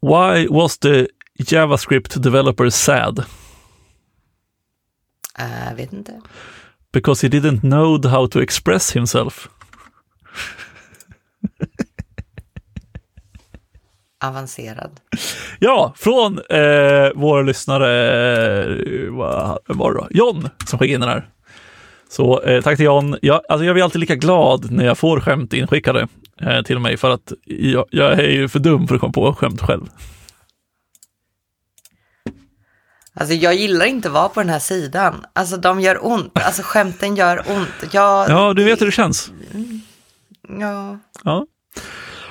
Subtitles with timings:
[0.00, 3.18] Why was the JavaScript developer sad?
[5.40, 6.20] Uh, vet inte.
[6.92, 9.48] Because he didn't know how to express himself.
[14.24, 15.00] Avancerad.
[15.58, 17.92] Ja, från eh, vår lyssnare,
[18.62, 20.08] eh, vad var det då?
[20.10, 21.28] John som skickade in den här.
[22.08, 23.16] Så eh, tack till John.
[23.22, 26.08] Jag, alltså jag blir alltid lika glad när jag får skämt inskickade
[26.40, 29.34] eh, till mig för att jag, jag är ju för dum för att komma på
[29.34, 29.86] skämt själv.
[33.14, 35.24] Alltså jag gillar inte att vara på den här sidan.
[35.32, 36.32] Alltså de gör ont.
[36.38, 37.92] Alltså skämten gör ont.
[37.92, 39.32] Jag, Ja, du vet hur det känns.
[40.60, 40.98] ja.
[41.24, 41.46] Ja.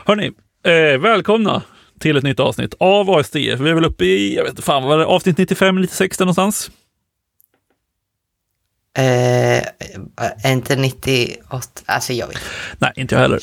[0.05, 0.32] Hörni,
[0.63, 1.62] eh, välkomna
[1.99, 3.60] till ett nytt avsnitt av ASDF.
[3.60, 6.26] Vi är väl uppe i, jag vet inte fan, var det, avsnitt 95, 96 där
[6.26, 6.71] någonstans?
[8.98, 9.64] Eh,
[10.44, 12.38] är inte 98, alltså jag vet
[12.80, 13.40] Nej, inte jag heller.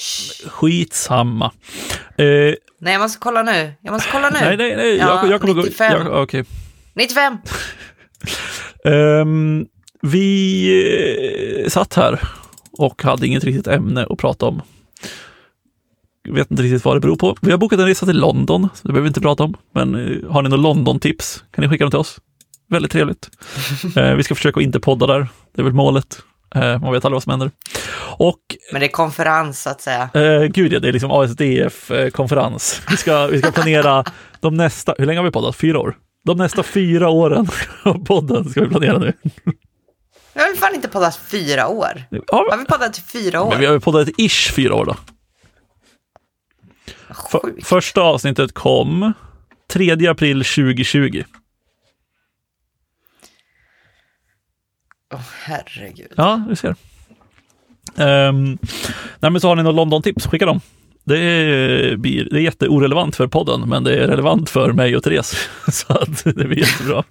[0.48, 1.52] Skitsamma.
[2.18, 2.24] Eh,
[2.78, 3.72] Nej, jag måste kolla nu.
[3.80, 4.38] Jag måste kolla nu.
[4.40, 4.96] nej, nej, nej.
[4.96, 5.92] Ja, jag, jag kommer 95.
[5.92, 5.98] gå...
[6.10, 6.44] Jag, okej.
[6.94, 7.36] 95!
[8.84, 9.66] Ehm,
[10.02, 12.20] vi eh, satt här
[12.78, 14.62] och hade inget riktigt ämne att prata om.
[16.28, 17.36] Jag vet inte riktigt vad det beror på.
[17.40, 19.54] Vi har bokat en resa till London, så det behöver vi inte prata om.
[19.74, 22.20] Men eh, har ni några London-tips kan ni skicka dem till oss.
[22.74, 23.30] Väldigt trevligt.
[23.96, 26.22] Eh, vi ska försöka att inte podda där, det är väl målet.
[26.54, 27.50] Eh, man vet aldrig vad som händer.
[28.18, 28.40] Och
[28.72, 30.08] Men det är konferens så att säga.
[30.14, 32.82] Eh, gud ja, det är liksom ASDF-konferens.
[32.90, 34.04] Vi ska, vi ska planera
[34.40, 35.56] de nästa, hur länge har vi poddat?
[35.56, 35.96] Fyra år?
[36.24, 37.48] De nästa fyra åren
[37.82, 39.12] av podden ska vi planera nu.
[40.34, 42.02] Vi har fan inte poddat fyra år?
[42.10, 43.50] Ja, Har vi poddat i fyra år?
[43.50, 44.96] men vi har poddat ish fyra år då.
[47.14, 47.66] Sjukt.
[47.66, 49.12] första avsnittet kom
[49.72, 51.24] 3 april 2020.
[55.14, 56.12] Åh, herregud.
[56.16, 56.74] Ja, vi ser.
[57.96, 58.58] Um,
[59.20, 60.60] nej, men så har ni några London-tips, skicka dem.
[61.04, 61.96] Det är,
[62.30, 65.48] det är jätteorelevant för podden, men det är relevant för mig och Therese.
[65.72, 67.04] Så att det blir jättebra.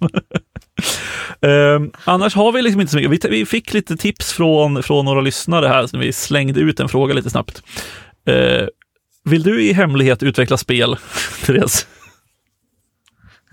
[1.40, 3.24] um, annars har vi liksom inte så mycket.
[3.24, 6.88] Vi, vi fick lite tips från, från några lyssnare här, så vi slängde ut en
[6.88, 7.62] fråga lite snabbt.
[8.30, 8.66] Uh,
[9.24, 10.96] vill du i hemlighet utveckla spel,
[11.46, 11.86] Therese?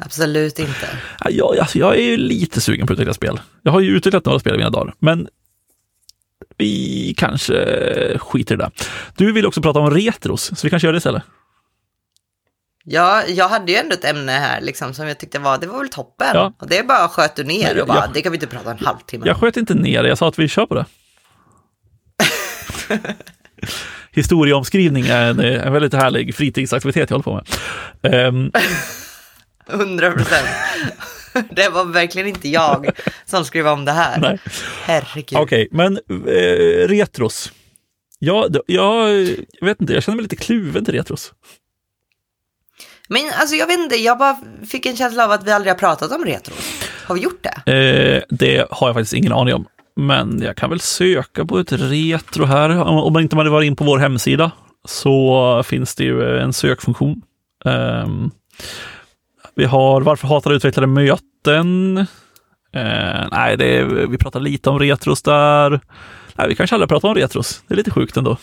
[0.06, 0.88] Absolut inte.
[1.20, 3.40] Ja, Jag, alltså, jag är ju lite sugen på att utveckla spel.
[3.62, 5.28] Jag har ju utvecklat några spel i mina dagar, men
[6.58, 8.72] vi kanske skiter i det.
[9.18, 11.24] Du vill också prata om retros, så vi kanske gör det istället.
[12.84, 15.80] Ja, jag hade ju ändå ett ämne här liksom, som jag tyckte var, det var
[15.80, 16.28] väl toppen.
[16.34, 16.54] Ja.
[16.60, 18.72] Och det bara sköt du ner Nej, och bara, jag- det kan vi inte prata
[18.72, 19.40] en halvtimme Jag om.
[19.42, 20.86] sköt inte ner det, jag sa att vi kör på det.
[24.12, 27.44] Historieomskrivning är en, en väldigt härlig fritidsaktivitet jag håller på
[28.02, 28.16] med.
[28.28, 28.52] Ehm,
[29.70, 30.48] 100 procent.
[31.50, 32.90] det var verkligen inte jag
[33.26, 34.20] som skrev om det här.
[34.20, 34.40] nej.
[34.84, 35.40] Herregud.
[35.40, 37.52] Okej, men eh, retros.
[38.20, 39.12] Ja, jag,
[39.60, 41.34] jag vet inte, jag känner mig lite kluven till retros.
[43.10, 44.38] Men alltså jag vet inte, jag bara
[44.70, 46.54] fick en känsla av att vi aldrig har pratat om retro.
[47.06, 47.72] Har vi gjort det?
[47.72, 49.66] Eh, det har jag faktiskt ingen aning om.
[49.96, 52.70] Men jag kan väl söka på ett retro här.
[52.70, 54.52] Om, man inte hade varit in på vår hemsida
[54.86, 57.22] så finns det ju en sökfunktion.
[57.66, 58.32] Ehm,
[59.62, 61.98] vi har Varför hatar utvecklare möten?
[62.74, 65.80] Eh, nej, det vi pratar lite om retros där.
[66.36, 67.64] Nej, vi kanske aldrig pratar om retros.
[67.68, 68.38] Det är lite sjukt ändå.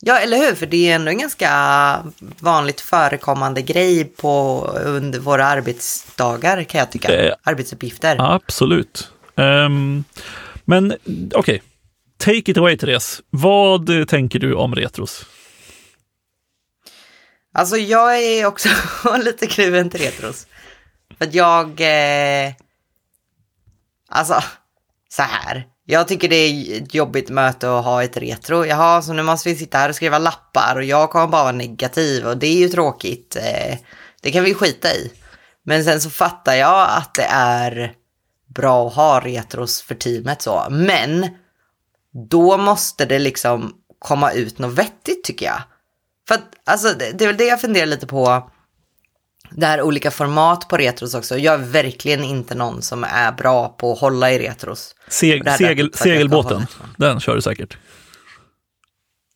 [0.00, 0.54] Ja, eller hur?
[0.54, 1.50] För det är ändå en ganska
[2.40, 7.16] vanligt förekommande grej på under våra arbetsdagar kan jag tycka.
[7.16, 8.16] Eh, Arbetsuppgifter.
[8.34, 9.10] Absolut.
[9.36, 10.04] Ehm,
[10.64, 10.94] men
[11.34, 11.62] okej,
[12.18, 13.22] take it away Therese.
[13.30, 15.26] Vad tänker du om retros?
[17.54, 18.68] Alltså jag är också
[19.24, 20.46] lite kluven till retros.
[21.18, 21.80] För att jag...
[21.80, 22.52] Eh,
[24.08, 24.42] alltså,
[25.08, 25.66] så här.
[25.86, 28.64] Jag tycker det är ett jobbigt möte att ha ett retro.
[28.64, 31.52] Jaha, så nu måste vi sitta här och skriva lappar och jag kommer bara vara
[31.52, 33.36] negativ och det är ju tråkigt.
[33.36, 33.78] Eh,
[34.22, 35.12] det kan vi skita i.
[35.62, 37.92] Men sen så fattar jag att det är
[38.54, 40.66] bra att ha retros för teamet så.
[40.70, 41.28] Men
[42.30, 45.62] då måste det liksom komma ut något vettigt tycker jag.
[46.28, 48.50] För att, alltså, det, det är väl det jag funderar lite på.
[49.50, 51.38] Det här olika format på retros också.
[51.38, 54.94] Jag är verkligen inte någon som är bra på att hålla i retros.
[55.08, 56.66] Seg, segel, segelbåten,
[56.96, 57.76] den kör du säkert.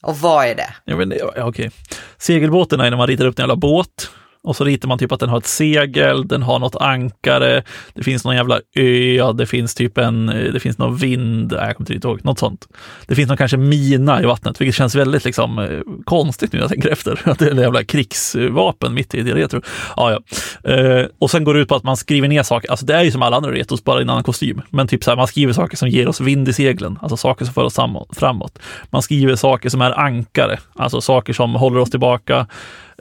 [0.02, 0.74] Och vad är det?
[0.84, 1.70] Jag vet, inte, ja, okej.
[2.18, 4.10] Segelbåten är när man ritar upp en jävla båt
[4.42, 7.62] och så ritar man typ att den har ett segel, den har något ankare,
[7.94, 11.76] det finns någon jävla ö, det finns typ en, det finns någon vind, nej, jag
[11.76, 12.68] kommer inte ihåg, något sånt.
[13.06, 16.62] Det finns någon kanske mina i vattnet, vilket känns väldigt liksom eh, konstigt nu när
[16.62, 17.20] jag tänker efter.
[17.28, 19.60] Att det är en jävla krigsvapen mitt i det retro.
[19.96, 20.70] Ja, ja.
[20.70, 23.02] Eh, och sen går det ut på att man skriver ner saker, alltså det är
[23.02, 24.62] ju som alla andra retros, bara i en annan kostym.
[24.70, 27.44] Men typ så här, man skriver saker som ger oss vind i seglen, alltså saker
[27.44, 27.78] som för oss
[28.12, 28.58] framåt.
[28.90, 32.46] Man skriver saker som är ankare, alltså saker som håller oss tillbaka.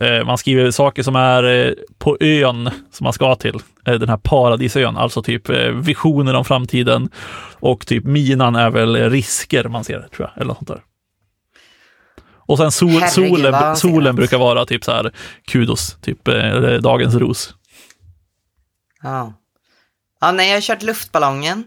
[0.01, 3.55] Eh, man skriver saker som är eh, på ön som man ska till,
[3.85, 7.09] eh, den här paradisön, alltså typ visioner om framtiden
[7.59, 10.81] och typ minan är väl risker man ser, tror jag, eller något sånt där.
[12.29, 15.11] Och sen sol, Herregud, solen, solen brukar vara typ så här
[15.47, 16.25] kudos, typ
[16.81, 17.53] dagens ros.
[19.03, 19.33] Ja.
[20.21, 21.63] Ja, nej, jag har kört luftballongen.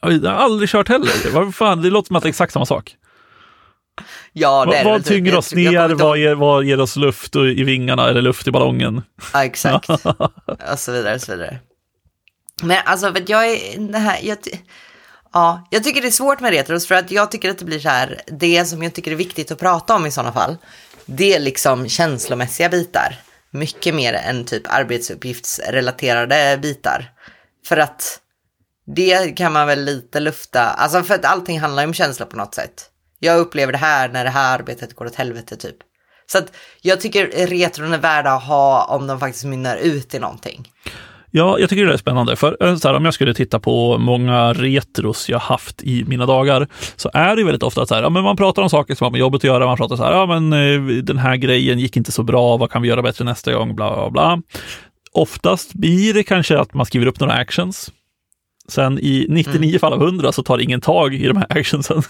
[0.00, 1.32] Jag har aldrig kört heller.
[1.32, 2.96] Vad fan, det låter som att det är exakt samma sak.
[4.32, 5.06] Ja, det Vad, är typ.
[5.06, 5.88] tynger oss ner?
[5.88, 9.02] Vad ger, vad ger oss luft i vingarna eller luft i ballongen?
[9.32, 9.90] Ja, exakt.
[9.90, 11.58] och så vidare, och så vidare.
[12.62, 14.38] Men alltså, för jag är det här, jag,
[15.32, 17.78] ja, jag tycker det är svårt med retros för att jag tycker att det blir
[17.78, 20.56] så här, det som jag tycker är viktigt att prata om i sådana fall,
[21.06, 23.18] det är liksom känslomässiga bitar.
[23.50, 27.10] Mycket mer än typ arbetsuppgiftsrelaterade bitar.
[27.66, 28.20] För att
[28.86, 32.36] det kan man väl lite lufta, alltså för att allting handlar ju om känsla på
[32.36, 32.88] något sätt.
[33.24, 35.76] Jag upplever det här när det här arbetet går åt helvete typ.
[36.26, 40.18] Så att jag tycker retron är värda att ha om de faktiskt mynnar ut i
[40.18, 40.68] någonting.
[41.30, 42.36] Ja, jag tycker det är spännande.
[42.36, 46.26] För eh, så här, om jag skulle titta på många retros jag haft i mina
[46.26, 49.04] dagar, så är det väldigt ofta så här, ja, men man pratar om saker som
[49.04, 49.66] har med jobbet att göra.
[49.66, 52.70] Man pratar så här, ja men eh, den här grejen gick inte så bra, vad
[52.70, 54.42] kan vi göra bättre nästa gång, bla bla bla.
[55.12, 57.92] Oftast blir det kanske att man skriver upp några actions.
[58.68, 62.02] Sen i 99 fall av 100 så tar ingen tag i de här actionsen.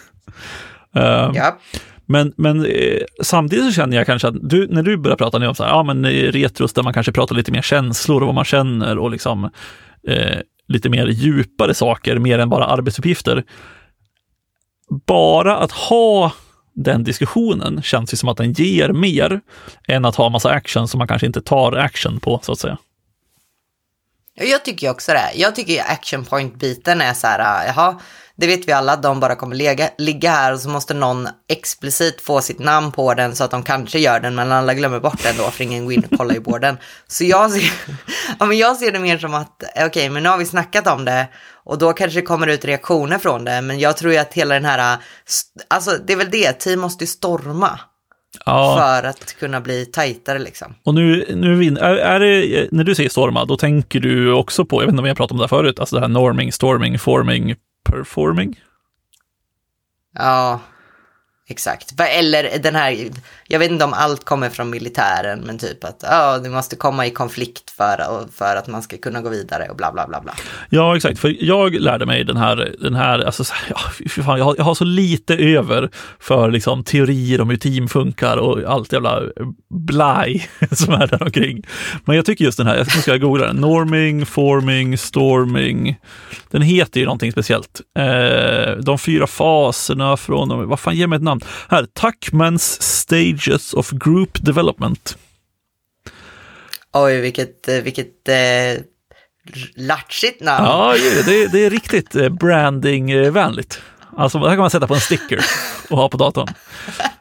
[0.96, 1.58] Eh, Ja,
[2.06, 5.46] Men, men eh, samtidigt så känner jag kanske att du, när du börjar prata nu
[5.46, 8.34] om så här, ja, men retros där man kanske pratar lite mer känslor och vad
[8.34, 9.44] man känner och liksom
[10.08, 13.44] eh, lite mer djupare saker, mer än bara arbetsuppgifter.
[15.06, 16.32] Bara att ha
[16.74, 19.40] den diskussionen känns ju som att den ger mer
[19.88, 22.78] än att ha massa action som man kanske inte tar action på, så att säga.
[24.34, 25.30] Jag tycker ju också det.
[25.34, 28.00] Jag tycker action point-biten är så här, äh, jaha,
[28.36, 32.20] det vet vi alla, de bara kommer ligga, ligga här och så måste någon explicit
[32.20, 35.22] få sitt namn på den så att de kanske gör den, men alla glömmer bort
[35.22, 36.78] den då för ingen går in och kollar i borden.
[37.06, 37.72] Så jag ser,
[38.38, 40.86] ja, men jag ser det mer som att, okej, okej, men nu har vi snackat
[40.86, 41.28] om det
[41.64, 44.54] och då kanske det kommer ut reaktioner från det, men jag tror ju att hela
[44.54, 45.00] den här, äh,
[45.68, 47.80] alltså det är väl det, team måste ju storma
[48.46, 50.74] Ja, för att kunna bli tajtare liksom.
[50.84, 54.86] och nu, nu är, det, när du säger storma, då tänker du också på, jag
[54.86, 57.54] vet inte om jag pratat om det här förut, alltså det här norming, storming, forming,
[57.84, 58.60] performing.
[60.14, 60.60] Ja,
[61.52, 62.00] exakt.
[62.00, 63.08] Eller den här,
[63.48, 67.06] jag vet inte om allt kommer från militären, men typ att ja, du måste komma
[67.06, 70.34] i konflikt för, för att man ska kunna gå vidare och bla bla bla bla.
[70.70, 71.18] Ja, exakt.
[71.18, 73.76] För jag lärde mig den här, den här alltså, ja,
[74.08, 78.36] fan, jag, har, jag har så lite över för liksom, teorier om hur team funkar
[78.36, 79.22] och allt jävla
[79.70, 81.62] blaj som är där omkring.
[82.04, 85.96] Men jag tycker just den här, jag ska googla den, norming, forming, storming.
[86.50, 87.80] Den heter ju någonting speciellt.
[87.98, 91.40] Eh, de fyra faserna från, vad fan, ge mig ett namn.
[91.68, 95.16] Här, Tuckmans Stages of Group Development.
[96.92, 98.84] Oj, vilket, eh, vilket eh,
[99.76, 100.64] latchigt namn.
[100.64, 100.94] Ja,
[101.26, 103.82] det, det är riktigt eh, brandingvänligt.
[104.16, 105.44] Alltså, det här kan man sätta på en sticker
[105.90, 106.48] och ha på datorn.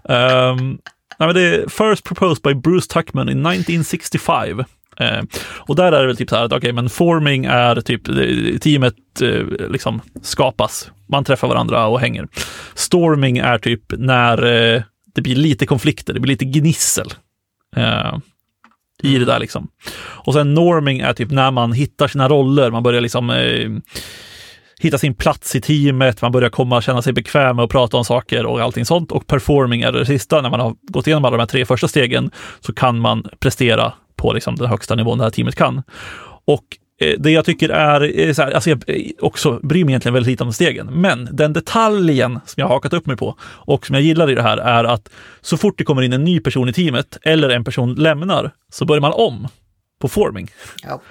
[0.04, 0.80] Um,
[1.20, 4.64] nej, men det är first proposed by Bruce Tuckman in 1965.
[5.00, 5.22] Eh,
[5.58, 8.02] och där är det väl typ så här att okej, men forming är typ
[8.62, 10.92] teamet eh, liksom skapas.
[11.10, 12.28] Man träffar varandra och hänger.
[12.74, 14.82] Storming är typ när eh,
[15.16, 17.08] det blir lite konflikter, det blir lite gnissel.
[17.76, 18.18] Eh,
[19.04, 19.68] I det där liksom.
[20.02, 23.70] Och sen norming är typ när man hittar sina roller, man börjar liksom eh,
[24.80, 28.06] hitta sin plats i teamet, man börjar komma känna sig bekväm med att prata om
[28.06, 29.12] saker och allting sånt.
[29.12, 31.88] Och performing är det sista, när man har gått igenom alla de här tre första
[31.88, 35.84] stegen så kan man prestera på liksom den högsta nivån det här teamet kan.
[36.46, 36.64] Och
[37.02, 40.14] eh, det jag tycker är, är så här, alltså jag eh, också bryr mig egentligen
[40.14, 43.86] väldigt lite om stegen, men den detaljen som jag har hakat upp mig på och
[43.86, 45.10] som jag gillar i det här är att
[45.42, 48.86] så fort det kommer in en ny person i teamet eller en person lämnar så
[48.86, 49.48] börjar man om
[50.02, 50.48] på forming.
[50.84, 51.02] Ja.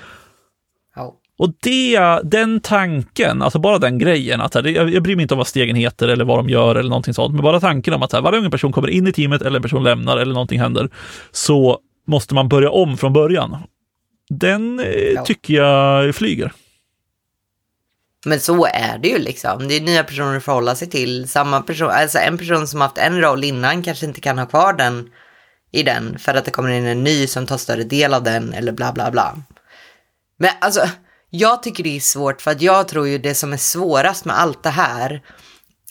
[0.97, 1.17] Ja.
[1.39, 5.35] Och det, den tanken, alltså bara den grejen, att här, jag, jag bryr mig inte
[5.35, 8.03] om vad stegen heter eller vad de gör eller någonting sånt, men bara tanken om
[8.03, 10.33] att här, varje gång en person kommer in i teamet eller en person lämnar eller
[10.33, 10.89] någonting händer,
[11.31, 11.79] så
[12.11, 13.57] måste man börja om från början.
[14.29, 15.25] Den eh, Ja.
[15.25, 16.53] tycker jag flyger.
[18.27, 19.69] Men så är det ju liksom.
[19.69, 21.29] Det är nya personer att förhålla sig till.
[21.29, 24.73] Samma person, alltså en person som haft en roll innan kanske inte kan ha kvar
[24.73, 25.11] den
[25.73, 28.53] i den för att det kommer in en ny som tar större del av den
[28.53, 29.37] eller bla bla bla.
[30.39, 30.89] Men alltså,
[31.31, 34.39] jag tycker det är svårt för att jag tror ju det som är svårast med
[34.41, 35.23] allt det här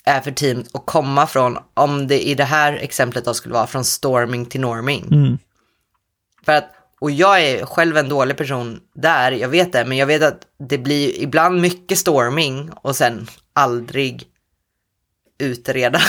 [0.05, 3.67] är för team att komma från, om det i det här exemplet då skulle vara
[3.67, 5.07] från storming till norming.
[5.11, 5.38] Mm.
[6.50, 10.08] För att, och jag är själv en dålig person där, jag vet det, men jag
[10.08, 14.24] vet att det blir ibland mycket storming och sen aldrig
[15.39, 16.00] utreda.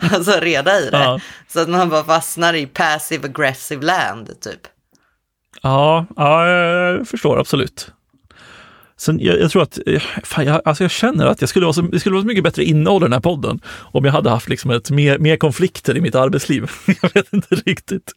[0.12, 0.98] alltså reda i det.
[0.98, 1.20] Ja.
[1.48, 4.60] Så att man bara fastnar i passive aggressive land typ.
[5.62, 7.92] Ja, ja, jag förstår absolut.
[8.96, 11.72] Sen, jag, jag tror att, eh, fan, jag, alltså jag känner att jag skulle vara
[11.72, 14.30] så, det skulle vara så mycket bättre innehåll i den här podden om jag hade
[14.30, 16.70] haft liksom ett, mer, mer konflikter i mitt arbetsliv.
[17.02, 18.12] jag vet inte riktigt.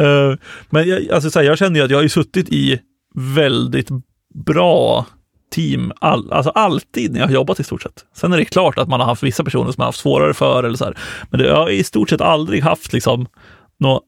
[0.00, 0.36] Uh,
[0.70, 2.80] men jag, alltså, så här, jag känner ju att jag har ju suttit i
[3.14, 3.88] väldigt
[4.44, 5.06] bra
[5.52, 8.04] team, all, alltså alltid när jag har jobbat i stort sett.
[8.14, 10.64] Sen är det klart att man har haft vissa personer som har haft svårare för
[10.64, 10.98] eller så här.
[11.30, 13.26] Men det, jag har i stort sett aldrig haft liksom
[13.78, 14.00] några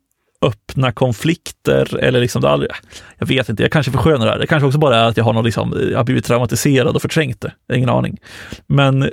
[0.46, 2.70] öppna konflikter eller liksom det aldrig,
[3.18, 4.38] jag vet inte, jag kanske förskönar det här.
[4.38, 7.02] Det kanske också bara är att jag har, någon liksom, jag har blivit traumatiserad och
[7.02, 7.52] förträngt det.
[7.66, 8.18] Jag har ingen aning.
[8.66, 8.98] Men,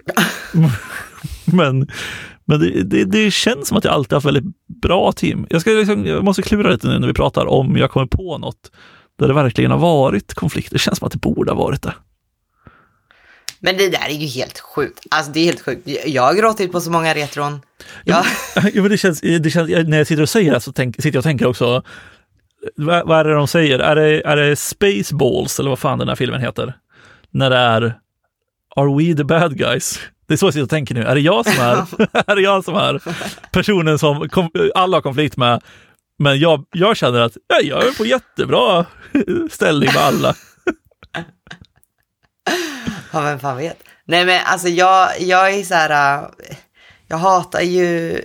[1.45, 1.87] men,
[2.45, 4.43] men det, det, det känns som att jag alltid haft väldigt
[4.81, 5.47] bra team.
[5.49, 8.37] Jag, ska liksom, jag måste klura lite nu när vi pratar om jag kommer på
[8.37, 8.71] något
[9.19, 10.73] där det verkligen har varit konflikter.
[10.75, 11.93] Det känns som att det borde ha varit det.
[13.65, 15.05] Men det där är ju helt sjukt.
[15.09, 15.87] Alltså det är helt sjukt.
[16.05, 17.61] Jag har gråtit på så många retron.
[18.03, 20.95] Jag, Ja, men det känns, det känns, när jag sitter och säger det så tänk,
[20.95, 21.83] sitter jag och tänker också,
[22.75, 23.79] vad, vad är det de säger?
[23.79, 26.77] Är det, är det Spaceballs eller vad fan den här filmen heter?
[27.31, 27.99] När det är
[28.75, 29.99] Are we the bad guys?
[30.27, 31.03] Det är så jag sitter och tänker nu.
[31.03, 31.75] Är det jag som är,
[32.31, 33.01] är, det jag som är
[33.51, 35.61] personen som kom, alla har konflikt med?
[36.19, 38.85] Men jag, jag känner att ja, jag är på jättebra
[39.51, 40.35] ställning med alla.
[43.15, 43.77] Ja, vem fan vet.
[44.07, 46.29] Nej men alltså jag, jag är så här, äh,
[47.07, 48.21] jag hatar ju,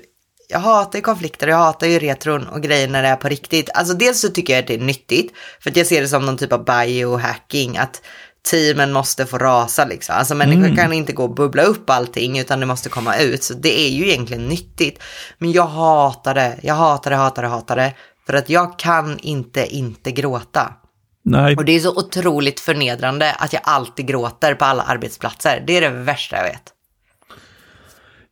[0.49, 3.29] jag hatar ju konflikter och jag hatar ju retron och grejer när det är på
[3.29, 3.71] riktigt.
[3.75, 5.33] Alltså dels så tycker jag att det är nyttigt,
[5.63, 8.03] för att jag ser det som någon typ av biohacking, att
[8.51, 10.15] teamen måste få rasa liksom.
[10.17, 10.77] Alltså människor Mm.
[10.77, 13.43] kan inte gå och bubbla upp allting utan det måste komma ut.
[13.43, 15.03] Så det är ju egentligen nyttigt.
[15.39, 17.95] Men jag hatar det, jag hatar det, hatar det, hatar det.
[18.27, 20.73] För att jag kan inte inte gråta.
[21.23, 25.65] Nej, Och det är så otroligt förnedrande att jag alltid gråter på alla arbetsplatser.
[25.67, 26.73] Det är det värsta jag vet.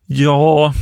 [0.05, 0.73] Ja,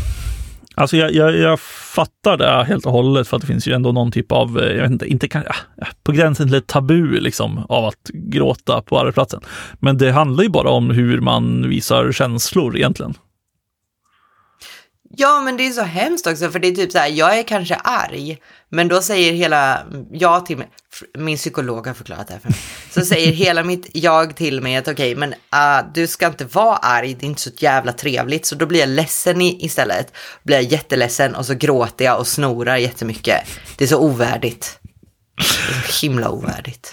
[0.75, 3.91] alltså jag, jag, jag fattar det helt och hållet för att det finns ju ändå
[3.91, 5.43] någon typ av, eh, jag vet inte, inte kan,
[5.77, 9.41] ja, på gränsen till ett tabu liksom av att gråta på arbetsplatsen.
[9.79, 13.13] Men det handlar ju bara om hur man visar känslor egentligen.
[15.09, 17.43] Ja, men det är så hemskt också, för det är typ så här, jag är
[17.43, 18.37] kanske arg,
[18.69, 20.69] men då säger hela jag till mig,
[21.17, 22.59] min psykolog har förklarat det här för mig,
[22.91, 26.77] så säger hela mitt jag till mig att okej, men uh, du ska inte vara
[26.77, 30.55] arg, det är inte så jävla trevligt, så då blir jag ledsen i, istället, blir
[30.55, 33.43] jag jätteledsen och så gråter jag och snorar jättemycket.
[33.77, 34.79] Det är så ovärdigt.
[35.89, 36.91] Så himla ovärdigt.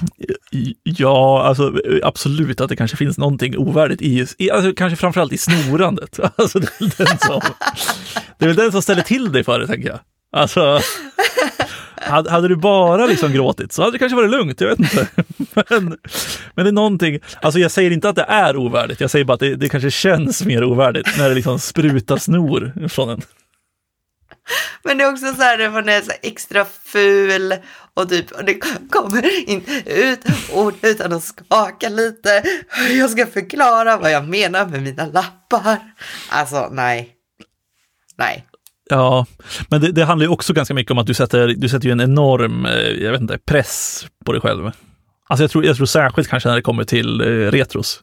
[0.82, 1.72] Ja, alltså
[2.02, 6.18] absolut att det kanske finns någonting ovärdigt i, i alltså, kanske framförallt i snorandet.
[6.36, 7.40] Alltså, det, är väl den som,
[8.38, 9.98] det är väl den som ställer till det för det, tänker jag.
[10.32, 10.80] Alltså,
[11.96, 15.08] hade, hade du bara liksom gråtit så hade det kanske varit lugnt, jag vet inte.
[15.70, 15.96] Men,
[16.54, 19.34] men det är någonting, alltså jag säger inte att det är ovärdigt, jag säger bara
[19.34, 23.22] att det, det kanske känns mer ovärdigt när det liksom sprutar snor från en.
[24.82, 27.54] Men det är också så här när man är så extra ful
[27.94, 28.58] och typ och det
[28.90, 30.20] kommer inte ut
[30.52, 32.42] ord utan att skaka lite.
[32.90, 35.78] Jag ska förklara vad jag menar med mina lappar.
[36.28, 37.10] Alltså nej.
[38.16, 38.44] Nej.
[38.90, 39.26] Ja,
[39.70, 41.92] men det, det handlar ju också ganska mycket om att du sätter, du sätter ju
[41.92, 44.70] en enorm, eh, jag vet inte, press på dig själv.
[45.28, 48.00] Alltså jag tror, jag tror särskilt kanske när det kommer till eh, retros.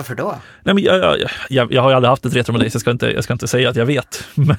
[0.00, 0.34] Varför då?
[0.62, 2.76] Nej, men jag, jag, jag, jag har ju aldrig haft ett retro med dig, så
[2.76, 4.24] jag ska inte, jag ska inte säga att jag vet.
[4.34, 4.56] Men,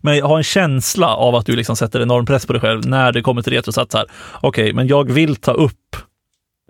[0.00, 2.86] men jag har en känsla av att du liksom sätter enorm press på dig själv
[2.86, 3.72] när det kommer till retro.
[3.72, 3.94] Så att
[4.40, 5.96] okej, men jag vill ta upp,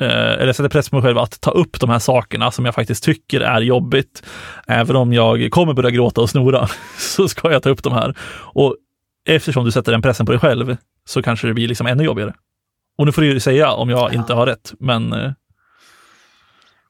[0.01, 2.75] eh, eller sätter press på mig själv att ta upp de här sakerna som jag
[2.75, 4.23] faktiskt tycker är jobbigt.
[4.67, 8.15] Även om jag kommer börja gråta och snora, så ska jag ta upp de här.
[8.41, 8.77] Och
[9.29, 10.77] eftersom du sätter den pressen på dig själv,
[11.09, 12.35] så kanske det blir liksom ännu jobbigare.
[12.99, 15.33] Och nu får du ju säga om jag inte har rätt, men eh,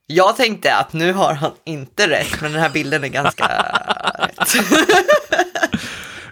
[0.06, 3.44] Jag tänkte att nu har han inte rätt, men den här bilden är ganska
[4.18, 4.52] rätt.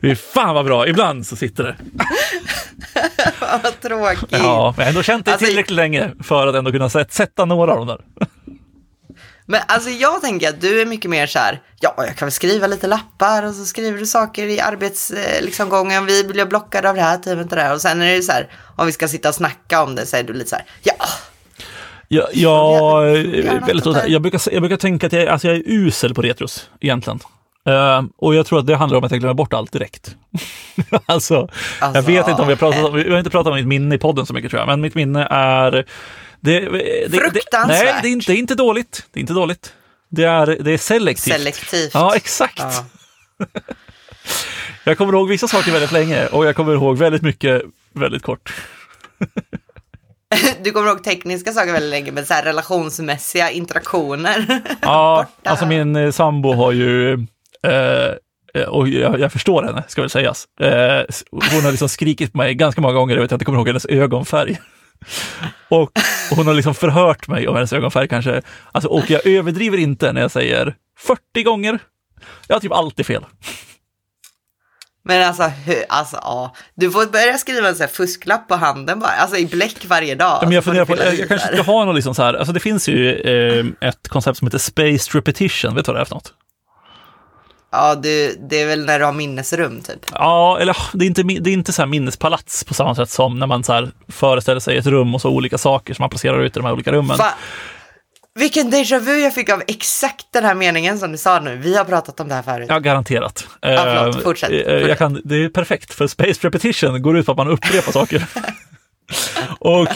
[0.01, 1.77] Fy fan vad bra, ibland så sitter det.
[3.33, 4.29] Fan vad tråkigt.
[4.31, 7.13] Ja, men jag har ändå känt det Alltså- tillräckligt länge för att ändå kunna sätt,
[7.13, 8.27] sätta några av dem där.
[9.47, 12.33] Men alltså jag tänker att du är mycket mer så här, ja jag kan väl
[12.33, 16.07] skriva lite lappar och så skriver du saker i arbetsgången, liksom, gången.
[16.07, 17.73] vi blir blockade av det här teamet och det här.
[17.75, 20.17] Och sen är det så här, om vi ska sitta och snacka om det så
[20.17, 20.95] är du lite så här, ja,
[22.15, 24.07] Jag, jag, Gärna väldigt, det.
[24.07, 27.21] jag, brukar, jag brukar tänka att jag, alltså jag är usel på retros egentligen.
[27.69, 30.17] Eh, och jag tror att det handlar om att jag glömmer bort allt direkt.
[31.07, 31.49] alltså, jag
[31.81, 33.95] Alltså, vet inte om vi har pratat om, vi har inte pratat om mitt minne
[33.95, 35.71] i podden så mycket tror jag, men mitt minne är...
[35.73, 35.85] Det,
[36.41, 36.61] det,
[37.09, 37.85] det, Fruktansvärt.
[37.85, 39.07] nej, det är, inte, det är inte dåligt.
[39.13, 39.73] Det är inte dåligt.
[40.09, 41.35] Det är, det är selektivt.
[41.35, 41.91] selektivt.
[41.95, 42.59] Ja, exakt.
[42.59, 42.85] Ja.
[44.85, 48.53] Jag kommer ihåg vissa saker väldigt länge och jag kommer ihåg väldigt mycket väldigt kort.
[50.63, 54.63] du kommer ihåg tekniska saker väldigt länge, men så här relationsmässiga interaktioner.
[54.83, 55.51] Ja, Borta.
[55.51, 57.13] alltså min eh, sambo har ju,
[57.63, 60.49] eh, och jag, jag förstår henne, ska väl sägas.
[60.61, 63.67] Eh, hon har liksom skrikit på mig ganska många gånger, jag vet inte kommer ihåg
[63.67, 64.61] hennes ögonfärg.
[65.69, 65.91] Och
[66.31, 70.21] hon har liksom förhört mig om hennes ögonfärg kanske, alltså, och jag överdriver inte när
[70.21, 71.79] jag säger 40 gånger.
[72.47, 73.25] Jag har typ alltid fel.
[75.05, 76.55] Men alltså, hur, alltså ja.
[76.75, 80.15] Du får börja skriva en sån här fusklapp på handen bara, alltså i bläck varje
[80.15, 80.39] dag.
[80.43, 82.53] Ja, men jag funderar på, jag, jag kanske ska ha något liksom så här, alltså
[82.53, 86.05] det finns ju eh, ett koncept som heter spaced repetition, vet du vad det är
[86.05, 86.35] för något?
[87.75, 90.07] Ja, du, det är väl när du har minnesrum typ.
[90.13, 93.39] Ja, eller det är inte, det är inte så här minnespalats på samma sätt som
[93.39, 96.43] när man så här föreställer sig ett rum och så olika saker som man placerar
[96.43, 97.17] ut i de här olika rummen.
[97.17, 97.33] Fa-
[98.35, 101.57] vilken déjà vu jag fick av exakt den här meningen som du sa nu.
[101.57, 102.67] Vi har pratat om det här förut.
[102.69, 103.47] Ja, garanterat.
[103.63, 104.17] förlåt.
[104.17, 104.51] Eh, Fortsätt.
[104.51, 104.89] eh, Fortsätt.
[104.89, 108.27] Jag kan, det är perfekt, för spaced repetition går ut på att man upprepar saker.
[109.59, 109.89] och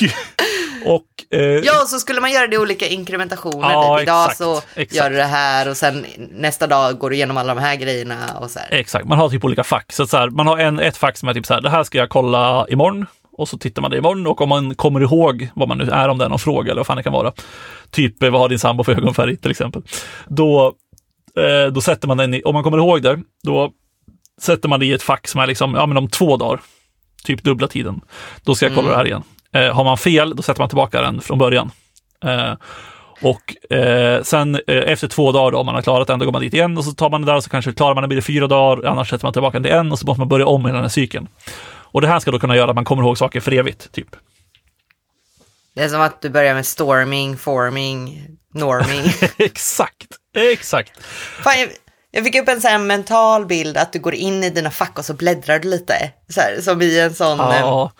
[0.87, 3.73] och eh, Ja, och så skulle man göra det i olika inkrementationer.
[3.73, 4.02] Ja, typ.
[4.02, 4.95] Idag exakt, så exakt.
[4.95, 8.38] gör du det här och sen nästa dag går du igenom alla de här grejerna
[8.40, 8.69] och så här.
[8.71, 9.93] Exakt, man har typ olika fack.
[9.93, 11.85] Så, så här, man har en, ett fack som är typ så här, det här
[11.85, 13.07] ska jag kolla imorgon.
[13.38, 16.09] Och så tittar man det imorgon och om man kommer ihåg vad man nu är,
[16.09, 17.33] om det är någon fråga eller vad fan det kan vara.
[17.90, 19.83] Typ, eh, vad har din sambo för ögonfärg till exempel.
[20.28, 20.75] Då,
[21.37, 23.71] eh, då sätter man den i, om man kommer ihåg det, då
[24.40, 26.61] sätter man det i ett fack som är liksom, ja men om två dagar,
[27.25, 28.00] typ dubbla tiden.
[28.45, 29.23] Då ska jag kolla det här igen.
[29.52, 31.71] Eh, har man fel, då sätter man tillbaka den från början.
[32.25, 32.52] Eh,
[33.23, 36.33] och eh, sen eh, efter två dagar då, om man har klarat den, då går
[36.33, 38.09] man dit igen och så tar man det där och så kanske klarar man det,
[38.09, 40.28] blir det fyra dagar, annars sätter man tillbaka den till en och så måste man
[40.28, 41.28] börja om hela den här cykeln.
[41.97, 44.17] Och det här ska då kunna göra att man kommer ihåg saker för evigt, typ.
[45.75, 49.05] Det är som att du börjar med storming, forming, norming.
[49.38, 51.05] exakt, exakt.
[51.43, 51.69] Fan,
[52.16, 54.99] jag, fick upp en sån här mental bild att du går in i dina fack
[54.99, 55.94] och så bläddrar du lite.
[56.28, 57.92] Så här, som i en sån Ja,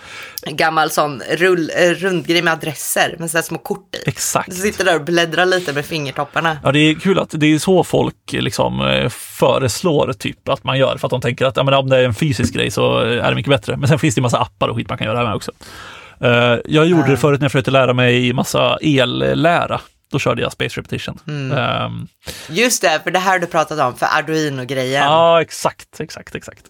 [0.47, 4.09] eh, gammal sån rull, eh, rundgrej med adresser med så små kort i.
[4.09, 4.51] exakt.
[4.51, 6.59] Du sitter där och bläddrar lite med fingertopparna.
[6.65, 10.79] Ja, det är kul att det är så folk liksom eh, föreslår typ att man
[10.79, 12.99] gör för att de tänker att ja, men om det är en fysisk grej så
[12.99, 13.77] är det mycket bättre.
[13.77, 15.53] Men sen finns det ju massa appar och skit man kan göra här med också.
[16.21, 19.81] Eh, jag gjorde det förut när jag försökte lära mig massa ellära.
[20.13, 21.19] Då körde jag Space Repetition.
[21.53, 22.07] Ehm,
[22.49, 25.05] Just det, för det här du pratat om, för Arduino-grejen.
[25.05, 26.63] Ja, exakt, exakt, exakt.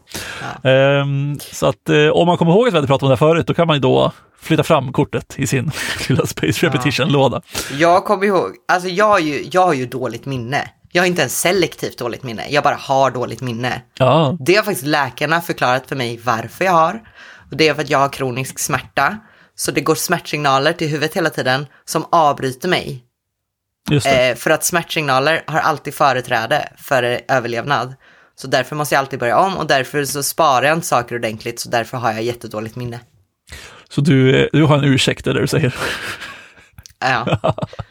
[0.64, 3.28] Ehm, så att eh, om man kommer ihåg att vi hade pratat om det här
[3.28, 5.70] förut, då kan man ju då flytta fram kortet i sin
[6.08, 7.42] lilla Space Repetition-låda.
[7.78, 10.70] Jag kommer ihåg, alltså jag har, ju, jag har ju dåligt minne.
[10.92, 13.82] Jag har inte en selektivt dåligt minne, jag bara har dåligt minne.
[13.98, 17.00] Ja, Det har faktiskt läkarna förklarat för mig varför jag har.
[17.50, 19.16] Och det är för att jag har kronisk smärta.
[19.58, 23.02] Så det går smärtsignaler till huvudet hela tiden som avbryter mig.
[23.86, 24.30] Det.
[24.30, 27.94] Eh, för att smärtsignaler har alltid företräde för överlevnad.
[28.34, 31.60] Så därför måste jag alltid börja om och därför så sparar jag inte saker ordentligt.
[31.60, 33.00] Så därför har jag jättedåligt minne.
[33.88, 35.74] Så du, eh, du har en ursäkt, det är det du säger.
[36.98, 37.38] Ja.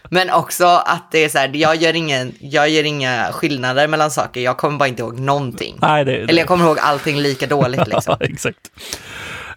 [0.10, 4.12] Men också att det är så här, jag gör, ingen, jag gör inga skillnader mellan
[4.12, 4.42] saker.
[4.42, 5.78] Jag kommer bara inte ihåg någonting.
[5.82, 8.18] Nej, det, Eller jag kommer ihåg allting lika dåligt liksom.
[8.20, 8.72] Ja, exakt.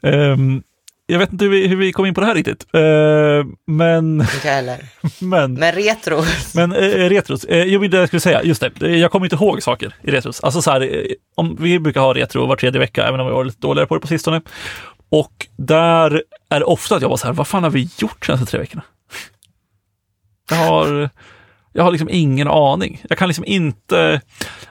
[0.02, 0.62] Ehm,
[1.10, 2.66] jag vet inte hur vi, hur vi kom in på det här riktigt.
[2.74, 4.78] Ehm, men, Inte heller.
[5.24, 6.22] men, Men retro.
[6.54, 9.36] men eh, retros, eh, jo, det jag skulle säga, just det, eh, jag kommer inte
[9.36, 10.40] ihåg saker i retros.
[10.40, 13.32] Alltså så här, eh, om, vi brukar ha retro var tredje vecka, även om vi
[13.32, 14.40] var lite dåligare på det på sistone.
[15.10, 18.26] Och där är det ofta att jag var så här, vad fan har vi gjort
[18.26, 18.82] senaste tre veckorna?
[20.50, 21.10] Jag har,
[21.78, 23.02] jag har liksom ingen aning.
[23.08, 24.20] Jag kan liksom inte,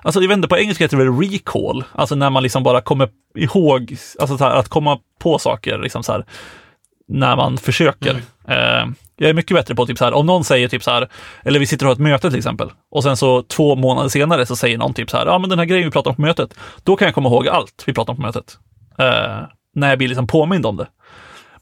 [0.01, 3.09] alltså jag vet inte, på engelska heter det recall, alltså när man liksom bara kommer
[3.35, 6.25] ihåg, alltså så här, att komma på saker liksom så här,
[7.07, 8.15] när man försöker.
[8.47, 11.09] Eh, jag är mycket bättre på typ så här, om någon säger typ så här,
[11.43, 14.45] eller vi sitter och har ett möte till exempel, och sen så två månader senare
[14.45, 16.21] så säger någon typ så här, ja men den här grejen vi pratade om på
[16.21, 18.57] mötet, då kan jag komma ihåg allt vi pratade om på mötet.
[18.99, 20.87] Eh, när jag blir liksom påmind om det.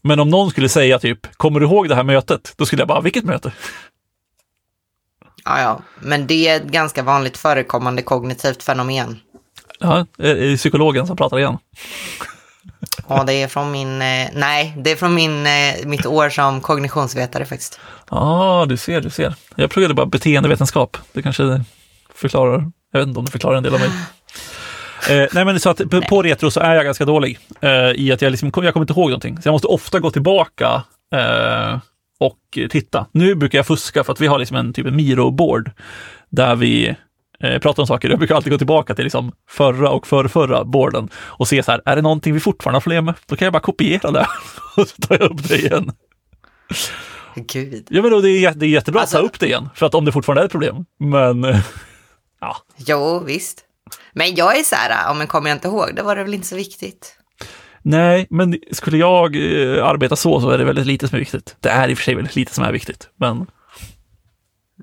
[0.02, 2.54] Men om någon skulle säga typ, kommer du ihåg det här mötet?
[2.58, 3.52] Då skulle jag bara, vilket möte?
[5.46, 5.82] Ja, ja.
[6.00, 9.20] Men det är ett ganska vanligt förekommande kognitivt fenomen.
[9.80, 11.58] Ja, är det psykologen som pratar igen.
[13.04, 16.62] Och det är från min, eh, nej, det är från min, eh, mitt år som
[16.62, 17.80] kognitionsvetare faktiskt.
[18.10, 19.36] Ja, du ser, du ser.
[19.56, 20.98] Jag pluggade bara beteendevetenskap.
[21.14, 21.64] Det kanske
[22.16, 23.90] förklarar, jag vet inte om det förklarar en del av mig.
[25.10, 28.12] Eh, nej men så att på, på retro så är jag ganska dålig eh, i
[28.12, 29.42] att jag, liksom, jag kommer inte ihåg någonting.
[29.42, 30.84] Så jag måste ofta gå tillbaka
[31.16, 31.78] eh,
[32.20, 33.08] och titta.
[33.12, 35.72] Nu brukar jag fuska för att vi har liksom en typ en Miro-board
[36.30, 36.96] där vi
[37.40, 38.10] eh, pratar om saker.
[38.10, 41.82] Jag brukar alltid gå tillbaka till liksom förra och förrförra boarden och se så här,
[41.86, 43.16] är det någonting vi fortfarande har problem med?
[43.26, 44.28] Då kan jag bara kopiera det
[44.78, 45.92] och så tar jag upp det igen.
[47.36, 47.88] Gud.
[47.90, 49.86] Ja men då, det, är, det är jättebra Alltså- att ta upp det igen, för
[49.86, 50.86] att om det fortfarande är ett problem.
[51.00, 51.44] Men
[52.42, 53.62] ja, Jo, visst.
[54.14, 56.34] Men jag är så här, om men kommer jag inte ihåg, då var det väl
[56.34, 57.18] inte så viktigt.
[57.88, 61.56] Nej, men skulle jag eh, arbeta så så är det väldigt lite som är viktigt.
[61.60, 63.46] Det är i och för sig väldigt lite som är viktigt, men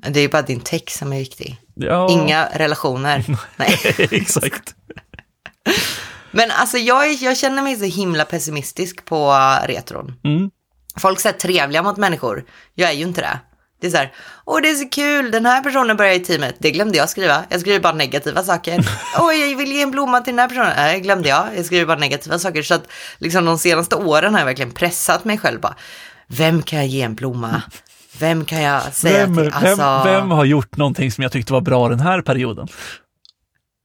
[0.09, 1.57] Det är ju bara din text som är viktig.
[1.75, 2.11] ja.
[2.11, 3.25] Inga relationer.
[3.57, 3.79] Nej.
[4.11, 4.75] Exakt.
[6.35, 10.15] Men alltså jag, jag känner mig så himla pessimistisk på uh, retron.
[10.25, 10.51] Mm.
[10.97, 12.45] Folk är trevliga mot människor.
[12.75, 13.39] Jag är ju inte det.
[13.83, 14.13] Det är så här,
[14.45, 16.55] åh det är så kul, den här personen börjar i teamet.
[16.59, 17.45] Det glömde jag skriva.
[17.49, 18.85] Jag skriver bara negativa saker.
[19.19, 20.73] Åh, jag vill ge en blomma till den här personen.
[20.77, 21.47] Nej, det glömde jag.
[21.57, 22.63] Jag skriver bara negativa saker.
[22.63, 22.87] Så att
[23.19, 25.75] liksom de senaste åren har jag verkligen pressat mig själv bara,
[26.27, 27.63] vem kan jag ge en blomma?
[28.19, 29.45] Vem kan jag säga Vem, till?
[29.45, 32.69] vem, Alltså, vem har gjort någonting som jag tyckte var bra den här perioden?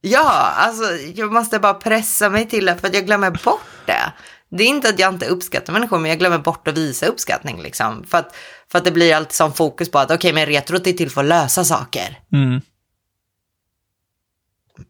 [0.00, 0.82] Ja, alltså
[1.14, 4.12] jag måste bara pressa mig till det för att jag glömmer bort det.
[4.50, 7.62] Det är inte att jag inte uppskattar människor, men jag glömmer bort att visa uppskattning
[7.62, 8.04] liksom.
[8.04, 8.36] För att,
[8.72, 11.20] för att det blir alltid som fokus på att okej, men retrot är till för
[11.20, 12.20] att lösa saker.
[12.32, 12.60] Mm.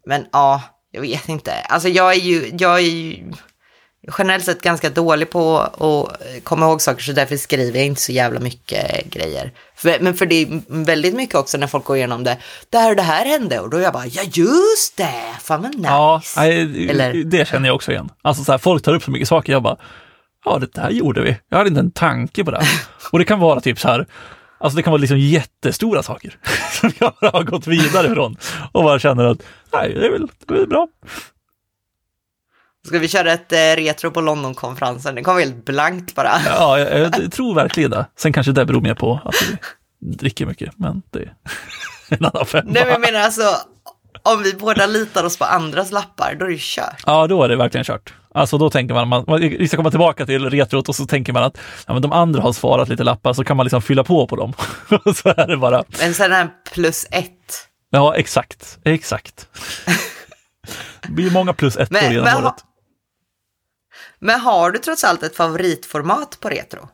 [0.05, 1.53] Men ja, jag vet inte.
[1.53, 3.31] Alltså jag är ju, jag är ju
[4.17, 8.11] generellt sett ganska dålig på att komma ihåg saker, så därför skriver jag inte så
[8.11, 9.51] jävla mycket grejer.
[9.75, 12.37] För, men för det är väldigt mycket också när folk går igenom det,
[12.69, 15.75] där och det här hände, och då är jag bara, ja just det, fan vad
[15.75, 15.87] nice.
[15.87, 18.09] Ja, nej, Eller- det känner jag också igen.
[18.21, 19.77] Alltså så här, folk tar upp så mycket saker, jag bara,
[20.45, 21.37] ja det där gjorde vi.
[21.49, 22.61] Jag hade inte en tanke på det.
[23.11, 24.07] Och det kan vara typ så här,
[24.59, 26.37] alltså det kan vara liksom jättestora saker
[26.79, 28.37] som jag har gått vidare från
[28.71, 29.37] och bara känner att,
[29.73, 30.87] nej, det är väl, det är väl bra.
[32.89, 35.15] Ska vi köra ett eh, retro på Londonkonferensen?
[35.15, 36.31] Det kommer helt blankt bara.
[36.45, 38.05] Ja, jag, jag tror verkligen det.
[38.19, 39.57] Sen kanske det beror mer på att vi
[40.15, 41.33] dricker mycket, men det är
[42.09, 42.69] en annan femma.
[42.73, 43.43] Nej, men jag menar alltså,
[44.23, 47.03] om vi båda litar oss på andras lappar, då är det kört.
[47.05, 48.13] Ja, då är det verkligen kört.
[48.33, 51.43] Alltså då tänker man, man, vi ska komma tillbaka till retrot och så tänker man
[51.43, 54.27] att ja, men de andra har svarat lite lappar så kan man liksom fylla på
[54.27, 54.53] på dem.
[55.15, 57.67] Så är det bara, Men sen är plus ett.
[57.89, 59.47] ja exakt, exakt.
[61.01, 62.53] Det blir många plus ettor Men- genom men året.
[64.19, 66.89] Men har du trots allt ett favoritformat på retro?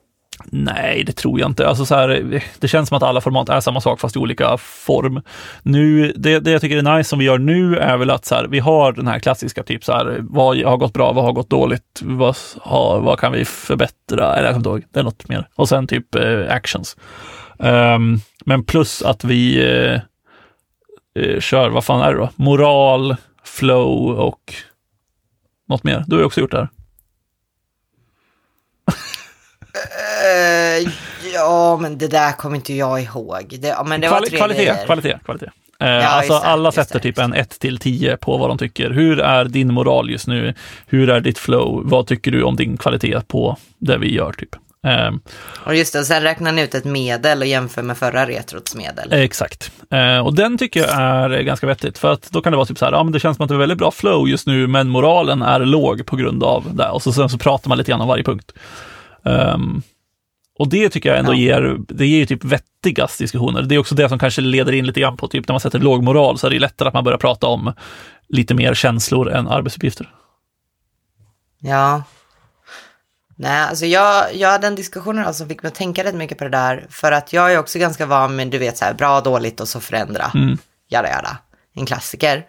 [0.45, 1.67] Nej, det tror jag inte.
[1.67, 4.57] Alltså så här, det känns som att alla format är samma sak fast i olika
[4.57, 5.21] form.
[5.63, 8.35] Nu, det, det jag tycker är nice som vi gör nu är väl att så
[8.35, 11.31] här, vi har den här klassiska typ så här, vad har gått bra, vad har
[11.31, 14.35] gått dåligt, vad, har, vad kan vi förbättra?
[14.35, 15.47] Eller jag kommer inte det är något mer.
[15.55, 16.97] Och sen typ eh, actions.
[17.57, 20.01] Um, men plus att vi eh,
[21.23, 22.29] eh, kör, vad fan är det då?
[22.35, 24.53] Moral, flow och
[25.69, 26.03] något mer.
[26.07, 26.69] Du har ju också gjort det här.
[30.77, 30.91] Eh,
[31.33, 33.55] ja, men det där kommer inte jag ihåg.
[33.59, 34.85] Det, men det var Kvali- tre kvalitet, grejer.
[34.85, 35.45] kvalitet, kvalitet.
[35.79, 38.89] Eh, Ja, alltså det, alla sätter typ en 1 till 10 på vad de tycker.
[38.91, 40.53] Hur är din moral just nu?
[40.87, 41.81] Hur är ditt flow?
[41.85, 44.33] Vad tycker du om din kvalitet på det vi gör?
[44.33, 44.55] typ?
[44.87, 45.11] Eh,
[45.65, 49.13] Och just det, sen räknar ni ut ett medel och jämför med förra retrots medel.
[49.13, 49.71] exakt.
[49.91, 51.97] Eh, och den tycker jag är ganska vettigt.
[51.97, 53.49] För att då kan det vara typ så här, ja men det känns som att
[53.49, 56.89] det är väldigt bra flow just nu, men moralen är låg på grund av det.
[56.89, 58.51] Och så, sen så pratar man lite grann om varje punkt.
[59.25, 59.81] Ehm,
[60.59, 61.37] och det tycker jag ändå Ja.
[61.37, 63.61] ger, det ger ju typ vettigast diskussioner.
[63.61, 65.79] Det är också det som kanske leder in lite grann på, typ när man sätter
[65.79, 67.73] låg moral så är det lättare att man börjar prata om
[68.27, 70.09] lite mer känslor än arbetsuppgifter.
[71.59, 72.03] Ja.
[73.37, 76.37] Nej, alltså jag, jag hade en diskussion idag som fick mig att tänka rätt mycket
[76.37, 76.85] på det där.
[76.89, 79.67] För att jag är också ganska van med, du vet, så här, bra, dåligt och
[79.67, 80.31] så förändra.
[80.35, 80.57] Mm.
[80.89, 81.37] Jada, jada.
[81.75, 82.45] En klassiker.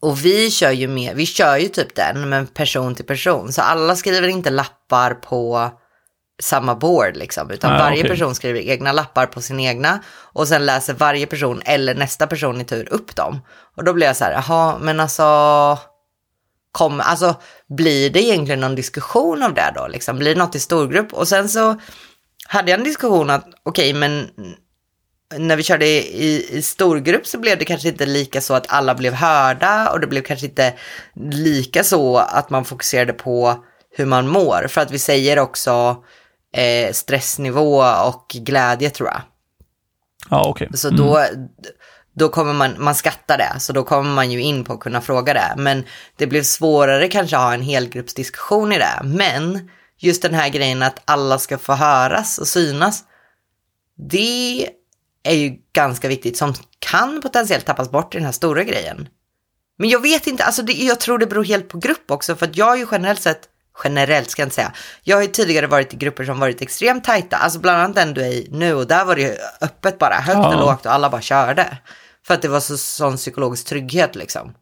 [0.00, 3.52] Och vi kör ju med, vi kör ju typ den, men person till person.
[3.52, 5.70] Så alla skriver inte lappar på
[6.42, 8.10] samma board liksom, utan Ah, varje okej.
[8.10, 12.60] person skriver egna lappar på sin egna och sen läser varje person eller nästa person
[12.60, 13.40] i tur upp dem.
[13.76, 15.78] Och då blir jag så här, jaha, men alltså,
[16.72, 17.34] kom, alltså
[17.68, 19.86] blir det egentligen någon diskussion av det då?
[19.86, 20.18] Liksom?
[20.18, 21.12] Blir det något i storgrupp?
[21.12, 21.80] Och sen så
[22.48, 24.30] hade jag en diskussion att, okej, men
[25.38, 28.94] när vi körde i, i storgrupp så blev det kanske inte lika så att alla
[28.94, 30.74] blev hörda och det blev kanske inte
[31.30, 34.66] lika så att man fokuserade på hur man mår.
[34.68, 35.96] För att vi säger också
[36.56, 39.20] eh, stressnivå och glädje tror jag.
[40.30, 40.70] Ja, okej.
[40.74, 41.24] Så då,
[42.14, 45.00] då kommer man, man skattar det, så då kommer man ju in på att kunna
[45.00, 45.54] fråga det.
[45.56, 45.84] Men
[46.16, 49.00] det blev svårare kanske att ha en helgruppsdiskussion i det.
[49.04, 53.04] Men just den här grejen att alla ska få höras och synas,
[54.10, 54.68] det
[55.22, 59.08] är ju ganska viktigt som kan potentiellt tappas bort i den här stora grejen.
[59.78, 62.46] Men jag vet inte, alltså det, jag tror det beror helt på grupp också, för
[62.46, 63.48] att jag har ju generellt sett,
[63.84, 67.04] generellt ska jag inte säga, jag har ju tidigare varit i grupper som varit extremt
[67.04, 69.98] tajta, alltså bland annat den du är i nu, och där var det ju öppet
[69.98, 70.54] bara, högt Ja.
[70.54, 71.78] och lågt och alla bara körde.
[72.26, 74.54] För att det var så, sån psykologisk trygghet liksom.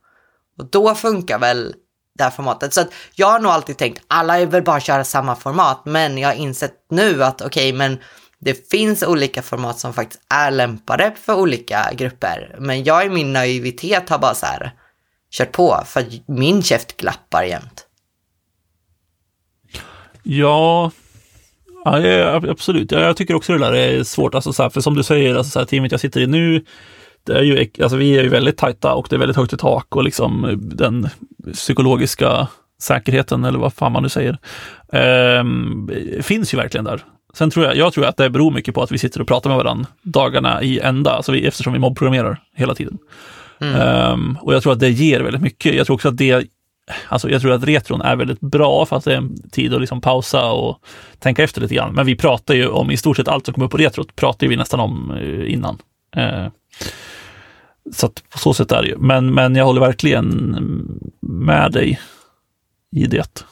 [0.58, 1.74] Och då funkar väl
[2.18, 2.74] det här formatet.
[2.74, 6.18] Så att jag har nog alltid tänkt, alla är väl bara köra samma format, men
[6.18, 7.98] jag har insett nu att okej, men
[8.40, 12.56] det finns olika format som faktiskt är lämpade för olika grupper.
[12.58, 14.72] Men jag i min naivitet har bara så här
[15.32, 17.86] kört på, för att min käft glappar jämt.
[20.24, 20.90] Ja,
[21.84, 22.92] ja, absolut.
[22.92, 24.34] Ja, jag tycker också det där är svårt.
[24.34, 26.64] Alltså, så här, för som du säger, alltså, så här, teamet jag sitter i nu,
[27.26, 29.56] det är ju, alltså, vi är ju väldigt tajta och det är väldigt högt i
[29.56, 31.08] tak och liksom den
[31.52, 32.48] psykologiska
[32.82, 34.38] säkerheten eller vad fan man nu säger,
[34.92, 35.44] eh,
[36.22, 37.04] finns ju verkligen där.
[37.34, 39.50] Sen tror jag, jag tror att det beror mycket på att vi sitter och pratar
[39.50, 42.98] med varandra dagarna i ända, alltså vi, eftersom vi mobbprogrammerar hela tiden.
[43.60, 44.12] Mm.
[44.12, 45.74] Um, och jag tror att det ger väldigt mycket.
[45.74, 46.46] Jag tror också att det,
[47.08, 49.80] alltså jag tror att retron är väldigt bra för att det är en tid att
[49.80, 50.78] liksom pausa och
[51.18, 51.94] tänka efter lite grann.
[51.94, 54.46] Men vi pratar ju om i stort sett allt som kommer upp på retrot, pratar
[54.46, 55.78] vi nästan om uh, innan.
[56.16, 56.48] Uh,
[57.92, 58.96] så att på så sätt är det ju.
[58.98, 60.28] Men, men jag håller verkligen
[61.20, 62.00] med dig
[62.90, 63.44] i det.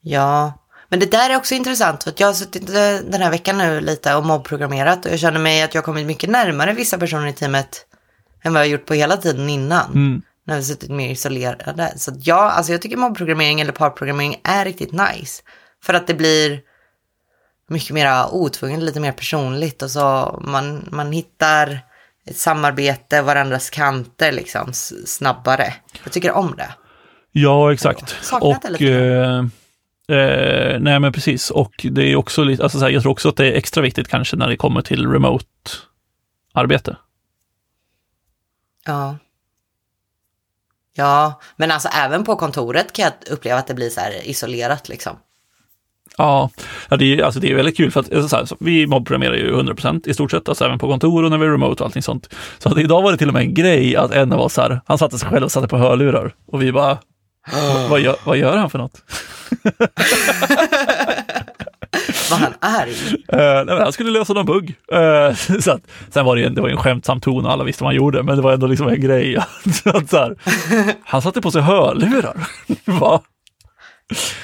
[0.00, 0.52] Ja,
[0.88, 3.80] men det där är också intressant för att jag har suttit den här veckan nu
[3.80, 7.32] lite och mobbprogrammerat och jag känner mig att jag kommit mycket närmare vissa personer i
[7.32, 7.86] teamet
[8.42, 9.92] än vad jag gjort på hela tiden innan.
[9.92, 10.22] Mm.
[10.48, 11.92] När vi suttit mer isolerade.
[11.96, 15.42] Så ja, alltså jag tycker mobbprogrammering eller parprogrammering är riktigt nice.
[15.84, 16.60] För att det blir
[17.68, 21.80] mycket mer otvunget, lite mer personligt och så man, man hittar
[22.26, 24.72] ett samarbete, varandras kanter liksom
[25.06, 25.74] snabbare.
[26.04, 26.74] Jag tycker om det.
[27.32, 28.32] Ja, exakt.
[28.40, 29.38] Och, eh,
[30.08, 33.28] eh, nej men precis, och det är också lite, alltså så här, jag tror också
[33.28, 36.96] att det är extra viktigt kanske när det kommer till remote-arbete.
[38.86, 39.16] Ja.
[40.98, 44.88] Ja, men alltså även på kontoret kan jag uppleva att det blir så här isolerat
[44.88, 45.16] liksom.
[46.16, 46.50] Ja,
[46.88, 49.34] det, är, alltså det är väldigt kul för att alltså så här, så vi mobbprogrammerar
[49.34, 51.86] ju 100% i stort sett, alltså även på kontor och när vi är remote och
[51.86, 52.34] allting sånt.
[52.58, 54.80] Så att idag var det till och med en grej att en av oss här,
[54.86, 56.98] han satte sig själv och satte på hörlurar och vi bara,
[57.90, 59.02] vad, gör, vad gör han för något?
[62.30, 62.90] Var han arg?
[63.32, 64.74] Uh, nej, han skulle lösa någon bugg.
[64.92, 67.84] Uh, så att, sen var det, en, det var en skämtsam ton och alla visste
[67.84, 69.36] vad han gjorde, men det var ändå liksom en grej.
[69.84, 70.36] att, så här,
[71.04, 72.48] han satte på sig hörlurar.
[72.84, 73.22] Va?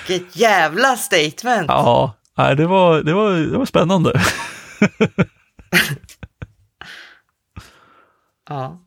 [0.09, 1.69] Vilket jävla statement!
[1.69, 4.21] Ja, nej, det, var, det, var, det var spännande.
[8.49, 8.84] ja.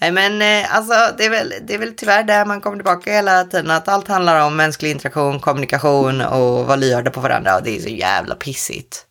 [0.00, 3.12] Nej men eh, alltså det är, väl, det är väl tyvärr där man kommer tillbaka
[3.12, 3.70] hela tiden.
[3.70, 7.56] Att allt handlar om mänsklig interaktion, kommunikation och vara lyhörda på varandra.
[7.56, 9.06] Och det är så jävla pissigt.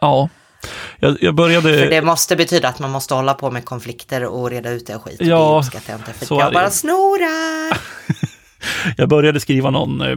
[0.00, 0.28] Ja.
[0.98, 1.78] Jag, jag, började...
[1.78, 4.96] För det måste betyda att man måste hålla på med konflikter och reda ut det
[4.96, 5.16] och skit.
[5.20, 6.12] Ja, det uppskattar jag inte.
[6.12, 7.78] För så jag bara snorar.
[8.96, 10.16] jag började skriva någon, eh,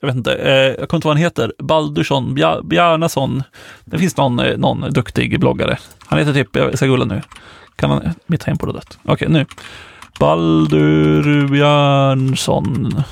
[0.00, 3.42] jag vet inte, eh, jag kommer inte vad han heter, Baldursson, Bjarnason.
[3.84, 5.78] Det finns någon, någon duktig bloggare.
[6.06, 7.22] Han heter typ, jag ska gulla nu.
[7.76, 8.98] Kan man, mitt tempo har dött.
[9.02, 9.46] Okej, okay, nu.
[10.20, 13.02] Baldur Björnsson.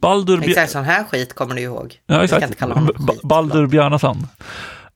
[0.00, 0.50] Baldur Björnsson.
[0.50, 2.00] Exakt sån här skit kommer du ihåg.
[2.06, 2.60] Ja, exakt.
[2.60, 4.26] Skit, Baldur Björnason.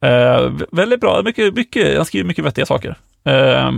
[0.01, 2.99] Eh, väldigt bra, mycket, mycket, han skriver mycket vettiga saker.
[3.25, 3.70] Eh,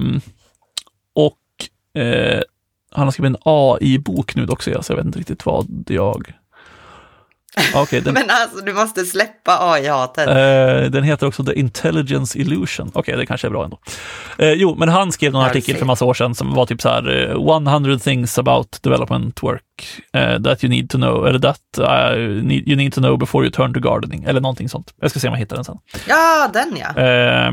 [1.14, 2.42] och eh,
[2.90, 6.32] han har skrivit en AI-bok nu också, så jag vet inte riktigt vad jag
[7.74, 10.28] Okay, den, Men alltså, du måste släppa AI-hatet.
[10.28, 12.88] Eh, den heter också The Intelligence Illusion.
[12.88, 13.78] Okej, okay, det kanske är bra ändå.
[14.38, 16.88] Eh, jo, men han skrev någon artikel för massa år sedan som var typ så
[16.88, 17.30] här,
[17.68, 19.62] 100 eh, things about development work
[20.16, 22.18] uh, that you need to know, eller that uh,
[22.50, 24.94] you need to know before you turn to gardening, eller någonting sånt.
[25.00, 25.78] Jag ska se om jag hittar den sen.
[26.08, 27.02] Ja, den ja.
[27.02, 27.52] Eh,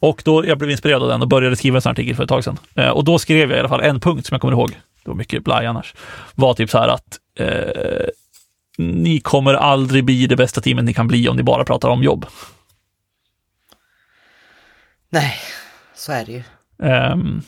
[0.00, 2.28] och då, jag blev inspirerad av den och började skriva en sån artikel för ett
[2.28, 2.58] tag sedan.
[2.92, 4.70] Och då skrev jag i alla fall en punkt som jag kommer ihåg,
[5.04, 5.94] det var mycket blaj annars,
[6.34, 7.18] var typ så här att
[8.78, 12.02] ni kommer aldrig bli det bästa teamet ni kan bli om ni bara pratar om
[12.02, 12.26] jobb.
[15.10, 15.34] Nej,
[15.94, 16.42] så är det ju.
[17.12, 17.42] Um,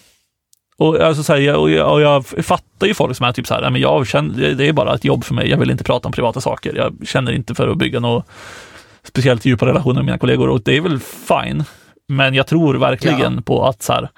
[0.76, 3.46] och, alltså, så här, jag, och, jag, och jag fattar ju folk som är typ
[3.46, 5.84] så här, men jag känner, det är bara ett jobb för mig, jag vill inte
[5.84, 6.74] prata om privata saker.
[6.76, 8.24] Jag känner inte för att bygga några
[9.02, 11.64] speciellt djupa relationer med mina kollegor och det är väl fine.
[12.08, 13.42] Men jag tror verkligen ja.
[13.42, 14.08] på att så här,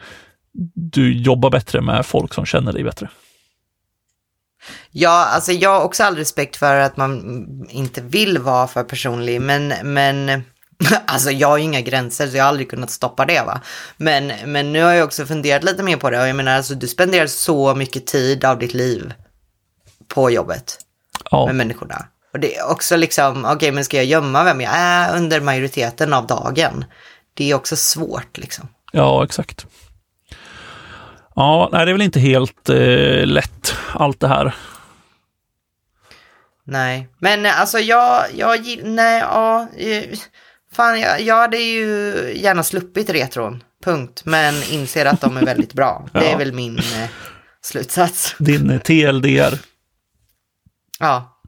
[0.75, 3.09] du jobbar bättre med folk som känner dig bättre.
[4.91, 9.41] Ja, alltså jag har också all respekt för att man inte vill vara för personlig,
[9.41, 10.43] men, men
[11.07, 13.61] alltså jag har ju inga gränser så jag har aldrig kunnat stoppa det va.
[13.97, 16.75] Men, men nu har jag också funderat lite mer på det och jag menar alltså
[16.75, 19.13] du spenderar så mycket tid av ditt liv
[20.09, 20.79] på jobbet
[21.31, 21.47] ja.
[21.47, 22.07] med människorna.
[22.33, 25.41] Och det är också liksom, okej okay, men ska jag gömma vem jag är under
[25.41, 26.85] majoriteten av dagen?
[27.35, 28.69] Det är också svårt liksom.
[28.93, 29.67] Ja, exakt.
[31.41, 34.55] Ja, nej, det är väl inte helt eh, lätt allt det här.
[36.65, 39.69] Nej, men alltså jag, jag nej, ja,
[40.73, 45.73] fan, jag, jag hade ju gärna sluppit retron, punkt, men inser att de är väldigt
[45.75, 46.09] bra.
[46.13, 46.21] ja.
[46.21, 47.09] Det är väl min eh,
[47.63, 48.35] slutsats.
[48.39, 49.59] Din eh, TLDR.
[50.99, 51.41] Ja.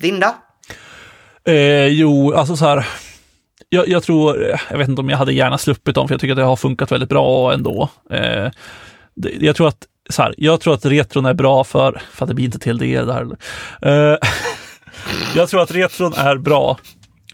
[0.00, 0.34] Din då?
[1.52, 2.86] Eh, jo, alltså så här.
[3.68, 6.32] Jag, jag, tror, jag vet inte om jag hade gärna sluppit dem, för jag tycker
[6.32, 7.88] att det har funkat väldigt bra ändå.
[8.10, 8.50] Eh,
[9.40, 12.34] jag tror att så här, jag tror att retron är bra för, för att det
[12.34, 13.22] blir inte till det där.
[13.86, 14.18] Uh,
[15.34, 16.78] Jag tror att retron är bra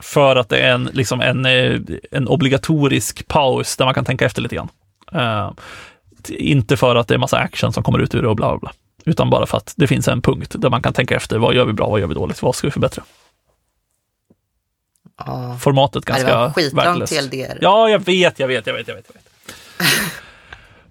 [0.01, 4.27] för att det är en, liksom en, eh, en obligatorisk paus där man kan tänka
[4.27, 4.69] efter lite grann.
[5.15, 5.53] Uh,
[6.29, 8.59] inte för att det är massa action som kommer ut ur det och bla bla
[8.59, 8.73] bla,
[9.05, 11.39] utan bara för att det finns en punkt där man kan tänka efter.
[11.39, 11.89] Vad gör vi bra?
[11.89, 12.43] Vad gör vi dåligt?
[12.43, 13.05] Vad ska vi förbättra?
[15.19, 15.59] Ja.
[15.61, 17.12] Formatet ganska det var skitlångt värdelöst.
[17.12, 17.59] TLDR.
[17.61, 19.07] Ja, jag vet, jag vet, jag vet, jag vet.
[19.09, 20.12] Jag vet.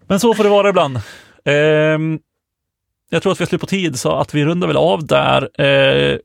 [0.07, 0.99] Men så får det vara ibland.
[1.45, 2.19] Ehm,
[3.09, 5.61] jag tror att vi har slut på tid, så att vi rundar väl av där.
[5.61, 6.17] Eh,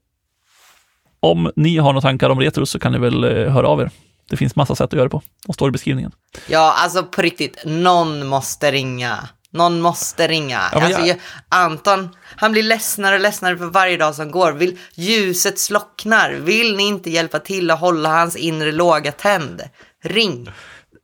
[1.20, 3.90] om ni har några tankar om retro så kan ni väl eh, höra av er.
[4.30, 5.22] Det finns massa sätt att göra det på.
[5.46, 6.12] De står i beskrivningen.
[6.48, 9.28] Ja, alltså på riktigt, någon måste ringa.
[9.52, 10.60] Någon måste ringa.
[10.72, 11.18] Ja, alltså, jag-.
[11.48, 14.52] Anton, han blir ledsnare och ledsnare för varje dag som går.
[14.52, 16.32] Vill, ljuset slocknar.
[16.32, 19.62] Vill ni inte hjälpa till att hålla hans inre låga tänd?
[20.04, 20.50] Ring.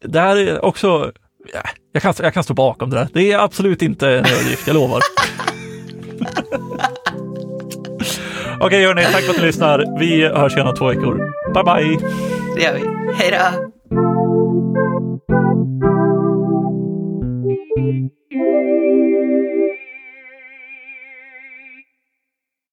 [0.05, 1.13] Det här är också,
[1.97, 3.09] jag kan, jag kan stå bakom det där.
[3.13, 5.01] Det är absolut inte en överdrift, jag lovar.
[8.61, 9.99] Okej hörni, tack för att ni lyssnar.
[9.99, 11.33] Vi hörs igen om två veckor.
[11.55, 11.99] Bye bye!
[12.57, 12.81] Det gör vi.
[13.15, 13.37] Hej då.